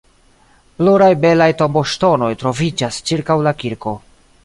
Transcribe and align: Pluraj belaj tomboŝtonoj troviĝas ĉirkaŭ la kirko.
Pluraj 0.79 1.09
belaj 1.27 1.49
tomboŝtonoj 1.61 2.33
troviĝas 2.45 3.01
ĉirkaŭ 3.11 3.41
la 3.51 3.59
kirko. 3.63 3.99